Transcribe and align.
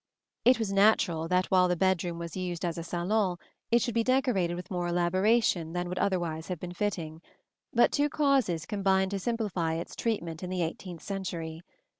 It 0.45 0.57
was 0.57 0.73
natural 0.73 1.27
that 1.27 1.45
while 1.51 1.67
the 1.67 1.75
bedroom 1.75 2.17
was 2.17 2.35
used 2.35 2.65
as 2.65 2.75
a 2.79 2.83
salon 2.83 3.37
it 3.69 3.83
should 3.83 3.93
be 3.93 4.03
decorated 4.03 4.55
with 4.55 4.71
more 4.71 4.87
elaboration 4.87 5.73
than 5.73 5.87
would 5.89 5.99
otherwise 5.99 6.47
have 6.47 6.59
been 6.59 6.73
fitting; 6.73 7.21
but 7.71 7.91
two 7.91 8.09
causes 8.09 8.65
combined 8.65 9.11
to 9.11 9.19
simplify 9.19 9.75
its 9.75 9.95
treatment 9.95 10.41
in 10.41 10.49
the 10.49 10.63
eighteenth 10.63 11.03
century. 11.03 11.61